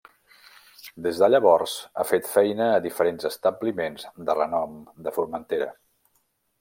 Des 1.07 1.19
de 1.23 1.27
llavors 1.33 1.75
ha 1.97 2.05
fet 2.11 2.29
feina 2.31 2.69
a 2.77 2.81
diferents 2.85 3.29
establiments 3.31 4.09
de 4.31 4.37
renom 4.41 4.75
de 5.09 5.15
Formentera. 5.19 5.69